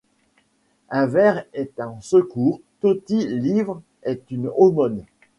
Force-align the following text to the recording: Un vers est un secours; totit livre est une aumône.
Un 0.89 1.05
vers 1.05 1.45
est 1.53 1.79
un 1.79 1.95
secours; 2.01 2.59
totit 2.79 3.27
livre 3.27 3.83
est 4.01 4.31
une 4.31 4.47
aumône. 4.57 5.05